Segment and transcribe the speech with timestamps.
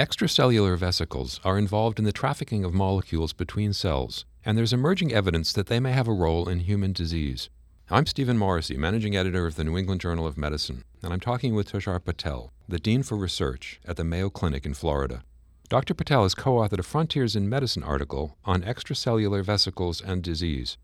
[0.00, 5.52] Extracellular vesicles are involved in the trafficking of molecules between cells, and there's emerging evidence
[5.52, 7.50] that they may have a role in human disease.
[7.90, 11.54] I'm Stephen Morrissey, managing editor of the New England Journal of Medicine, and I'm talking
[11.54, 15.22] with Tushar Patel, the Dean for Research at the Mayo Clinic in Florida.
[15.68, 15.92] Dr.
[15.92, 20.78] Patel has co authored a Frontiers in Medicine article on extracellular vesicles and disease.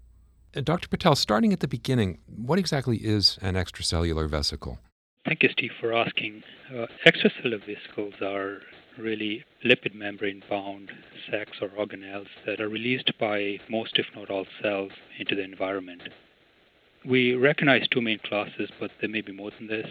[0.54, 0.88] Uh, Dr.
[0.88, 4.78] Patel, starting at the beginning, what exactly is an extracellular vesicle?
[5.24, 6.42] Thank you, Steve, for asking.
[6.70, 8.60] Uh, extracellular vesicles are
[8.98, 10.90] really lipid membrane bound
[11.30, 16.02] sacs or organelles that are released by most, if not all, cells into the environment.
[17.04, 19.86] We recognize two main classes, but there may be more than this.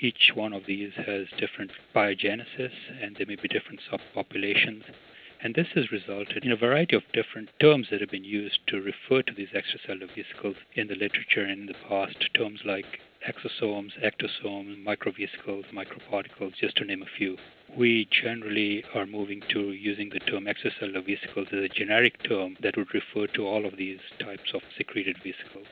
[0.00, 4.82] Each one of these has different biogenesis and there may be different subpopulations.
[5.40, 8.80] And this has resulted in a variety of different terms that have been used to
[8.80, 12.32] refer to these extracellular vesicles in the literature and in the past.
[12.34, 17.36] Terms like exosomes, ectosomes, microvesicles, microparticles, just to name a few.
[17.76, 22.76] We generally are moving to using the term extracellular vesicles as a generic term that
[22.76, 25.66] would refer to all of these types of secreted vesicles.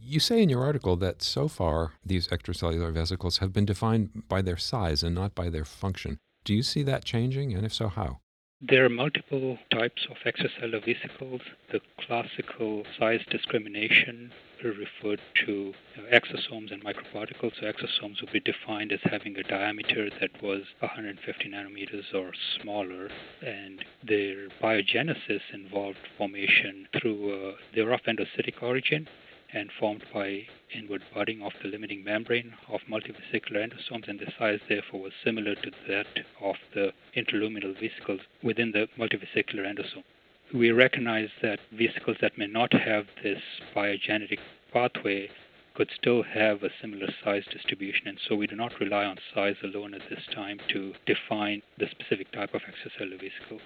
[0.00, 4.42] You say in your article that so far these extracellular vesicles have been defined by
[4.42, 6.18] their size and not by their function.
[6.44, 8.18] Do you see that changing, and if so, how?
[8.64, 11.40] There are multiple types of extracellular vesicles.
[11.72, 14.30] The classical size discrimination
[14.62, 15.74] referred to
[16.12, 17.54] exosomes and microparticles.
[17.58, 23.10] So exosomes would be defined as having a diameter that was 150 nanometers or smaller,
[23.44, 29.08] and their biogenesis involved formation through uh, their rough endocytic origin
[29.52, 34.60] and formed by inward budding of the limiting membrane of multivesicular endosomes, and the size
[34.68, 36.06] therefore was similar to that
[36.40, 40.04] of the intraluminal vesicles within the multivesicular endosome.
[40.54, 43.42] We recognize that vesicles that may not have this
[43.74, 44.38] biogenetic
[44.72, 45.30] pathway
[45.74, 49.56] could still have a similar size distribution, and so we do not rely on size
[49.62, 53.60] alone at this time to define the specific type of extracellular vesicle.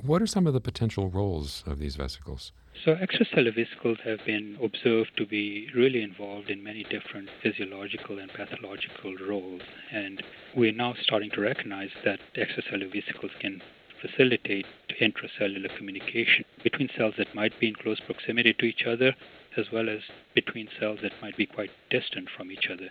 [0.00, 2.52] What are some of the potential roles of these vesicles?
[2.82, 9.14] So, extracellular have been observed to be really involved in many different physiological and pathological
[9.16, 9.62] roles,
[9.92, 10.22] and
[10.56, 13.62] we're now starting to recognize that extracellular vesicles can
[14.02, 14.66] facilitate
[15.00, 19.14] intracellular communication between cells that might be in close proximity to each other,
[19.56, 20.00] as well as
[20.34, 22.88] between cells that might be quite distant from each other.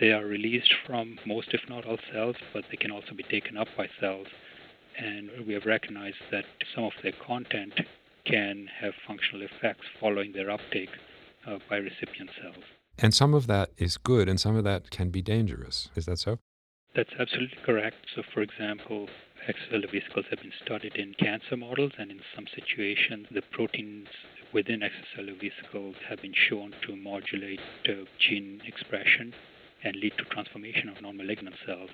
[0.00, 3.58] They are released from most, if not all, cells, but they can also be taken
[3.58, 4.28] up by cells
[4.98, 7.72] and we have recognized that some of their content
[8.30, 10.90] can have functional effects following their uptake
[11.46, 12.64] uh, by recipient cells.
[12.98, 15.88] And some of that is good, and some of that can be dangerous.
[15.96, 16.38] Is that so?
[16.94, 17.96] That's absolutely correct.
[18.14, 19.08] So, for example,
[19.48, 24.08] extracellular vesicles have been studied in cancer models, and in some situations, the proteins
[24.52, 29.32] within extracellular vesicles have been shown to modulate uh, gene expression
[29.84, 31.90] and lead to transformation of non malignant cells.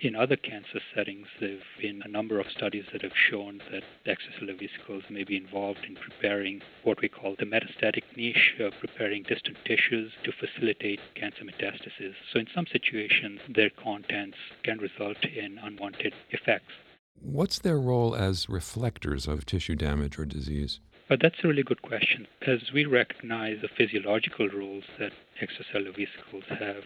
[0.00, 3.82] In other cancer settings, there have been a number of studies that have shown that
[4.04, 9.22] extracellular vesicles may be involved in preparing what we call the metastatic niche, uh, preparing
[9.22, 12.14] distant tissues to facilitate cancer metastasis.
[12.30, 16.74] So, in some situations, their contents can result in unwanted effects.
[17.22, 20.78] What's their role as reflectors of tissue damage or disease?
[21.08, 22.26] But that's a really good question.
[22.46, 26.84] As we recognize the physiological roles that extracellular vesicles have,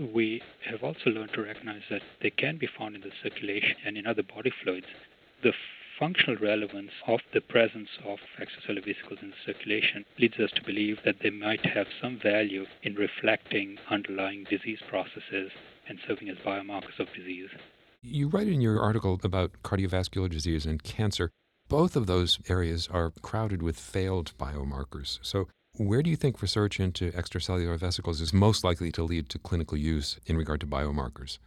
[0.00, 3.96] we have also learned to recognize that they can be found in the circulation and
[3.96, 4.86] in other body fluids.
[5.42, 5.52] The
[5.98, 10.98] functional relevance of the presence of extracellular vesicles in the circulation leads us to believe
[11.04, 15.52] that they might have some value in reflecting underlying disease processes
[15.88, 17.50] and serving as biomarkers of disease.
[18.02, 21.30] You write in your article about cardiovascular disease and cancer.
[21.68, 25.18] Both of those areas are crowded with failed biomarkers.
[25.22, 25.48] So,
[25.78, 29.78] where do you think research into extracellular vesicles is most likely to lead to clinical
[29.78, 31.38] use in regard to biomarkers?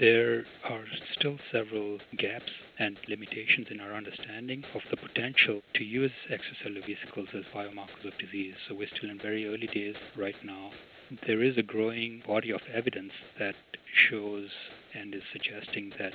[0.00, 6.12] There are still several gaps and limitations in our understanding of the potential to use
[6.30, 8.54] extracellular vesicles as biomarkers of disease.
[8.68, 10.70] So we're still in very early days right now.
[11.26, 13.56] There is a growing body of evidence that
[13.92, 14.50] shows
[14.94, 16.12] and is suggesting that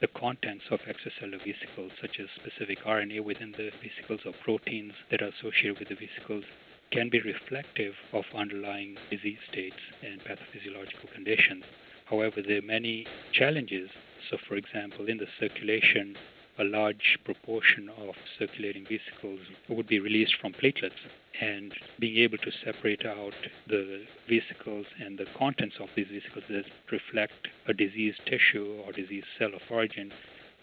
[0.00, 5.22] the contents of extracellular vesicles, such as specific RNA within the vesicles or proteins that
[5.22, 6.44] are associated with the vesicles,
[6.92, 11.64] can be reflective of underlying disease states and pathophysiological conditions.
[12.04, 13.88] However, there are many challenges.
[14.30, 16.16] So, for example, in the circulation,
[16.58, 19.40] a large proportion of circulating vesicles
[19.70, 21.00] would be released from platelets.
[21.40, 23.32] And being able to separate out
[23.66, 29.26] the vesicles and the contents of these vesicles that reflect a diseased tissue or diseased
[29.38, 30.12] cell of origin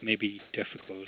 [0.04, 1.08] may be difficult.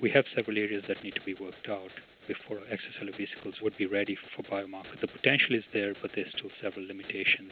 [0.00, 1.90] We have several areas that need to be worked out
[2.28, 5.00] before extracellular vesicles would be ready for biomarker.
[5.00, 7.50] The potential is there, but there's still several limitations.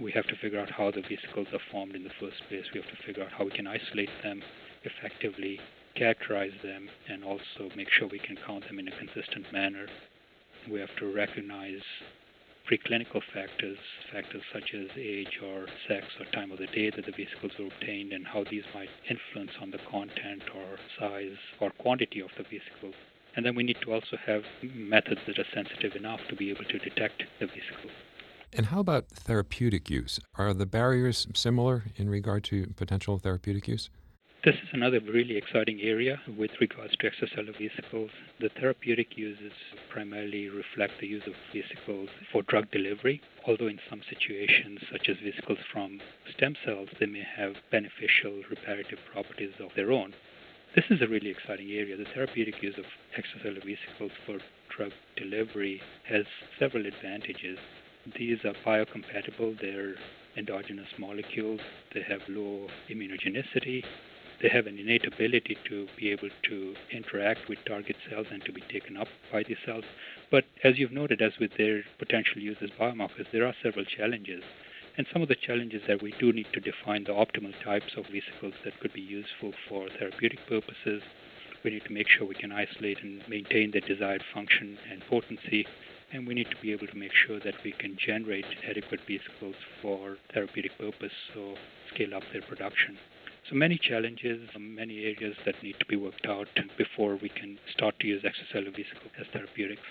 [0.00, 2.64] We have to figure out how the vesicles are formed in the first place.
[2.72, 4.42] We have to figure out how we can isolate them
[4.84, 5.60] effectively
[5.98, 9.86] characterize them and also make sure we can count them in a consistent manner.
[10.70, 11.82] We have to recognize
[12.70, 13.78] preclinical factors,
[14.12, 17.66] factors such as age or sex or time of the day that the vesicles were
[17.66, 22.44] obtained and how these might influence on the content or size or quantity of the
[22.44, 22.94] vesicles.
[23.38, 24.42] And then we need to also have
[24.74, 27.92] methods that are sensitive enough to be able to detect the vesicles.
[28.52, 30.18] And how about therapeutic use?
[30.34, 33.90] Are the barriers similar in regard to potential therapeutic use?
[34.44, 38.10] This is another really exciting area with regards to extracellular vesicles.
[38.40, 39.52] The therapeutic uses
[39.88, 45.16] primarily reflect the use of vesicles for drug delivery, although in some situations, such as
[45.22, 46.00] vesicles from
[46.34, 50.14] stem cells, they may have beneficial reparative properties of their own.
[50.78, 51.96] This is a really exciting area.
[51.96, 52.84] The therapeutic use of
[53.18, 54.38] extracellular vesicles for
[54.70, 56.24] drug delivery has
[56.56, 57.58] several advantages.
[58.16, 59.96] These are biocompatible, they're
[60.36, 61.58] endogenous molecules,
[61.92, 63.82] they have low immunogenicity,
[64.40, 68.52] they have an innate ability to be able to interact with target cells and to
[68.52, 69.82] be taken up by these cells.
[70.30, 74.44] But as you've noted, as with their potential use as biomarkers, there are several challenges.
[74.98, 78.06] And some of the challenges that we do need to define the optimal types of
[78.06, 81.02] vesicles that could be useful for therapeutic purposes.
[81.62, 85.68] We need to make sure we can isolate and maintain the desired function and potency.
[86.12, 89.54] And we need to be able to make sure that we can generate adequate vesicles
[89.80, 91.54] for therapeutic purpose, so
[91.94, 92.98] scale up their production.
[93.48, 98.00] So many challenges, many areas that need to be worked out before we can start
[98.00, 99.82] to use extracellular vesicles as therapeutics.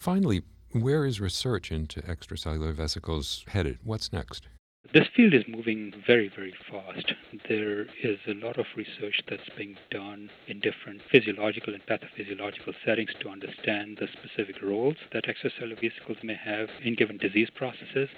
[0.00, 0.42] Finally,
[0.74, 3.78] where is research into extracellular vesicles headed?
[3.84, 4.48] What's next?
[4.92, 7.14] This field is moving very, very fast.
[7.48, 13.12] There is a lot of research that's being done in different physiological and pathophysiological settings
[13.20, 18.08] to understand the specific roles that extracellular vesicles may have in given disease processes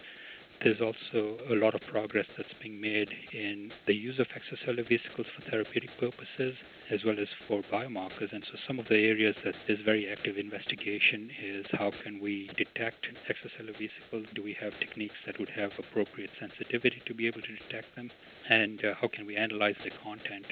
[0.62, 5.26] there's also a lot of progress that's being made in the use of extracellular vesicles
[5.35, 6.55] for therapeutic purposes
[6.91, 8.32] as well as for biomarkers.
[8.32, 12.50] And so some of the areas that there's very active investigation is how can we
[12.56, 14.26] detect extracellular vesicles?
[14.35, 18.11] Do we have techniques that would have appropriate sensitivity to be able to detect them?
[18.49, 20.47] And uh, how can we analyze the content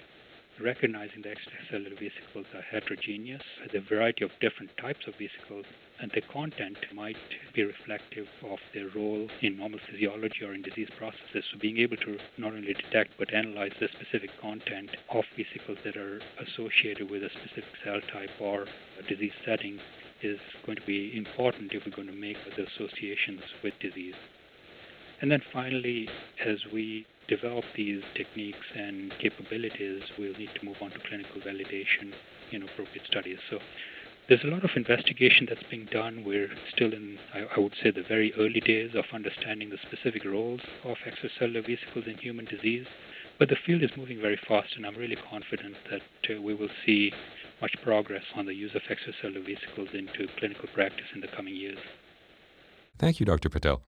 [0.61, 3.43] recognizing the extracellular vesicles are heterogeneous,
[3.73, 5.67] the variety of different types of vesicles,
[6.01, 7.17] and the content might
[7.55, 11.45] be reflective of their role in normal physiology or in disease processes.
[11.53, 15.97] So being able to not only detect but analyze the specific content of vesicles that
[15.97, 18.67] are associated with a specific cell type or
[19.09, 19.79] disease setting
[20.23, 24.15] is going to be important if we're going to make the associations with disease.
[25.21, 26.09] And then finally,
[26.45, 32.13] as we develop these techniques and capabilities, we'll need to move on to clinical validation
[32.53, 33.39] in appropriate studies.
[33.49, 33.59] So
[34.29, 36.25] there's a lot of investigation that's being done.
[36.25, 40.25] We're still in, I, I, would say, the very early days of understanding the specific
[40.25, 42.87] roles of extracellular vesicles in human disease.
[43.39, 46.71] But the field is moving very fast, and I'm really confident that uh, we will
[46.87, 47.13] see
[47.61, 51.79] much progress on the use of extracellular vesicles into clinical practice in the coming years.
[52.99, 53.49] Thank you, Dr.
[53.51, 53.85] Patel.